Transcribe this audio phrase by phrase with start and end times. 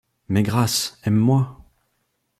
[0.29, 0.97] Mais grâce!
[1.03, 1.63] aime-moi!